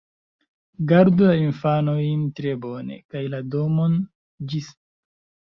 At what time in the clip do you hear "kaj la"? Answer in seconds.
3.15-3.43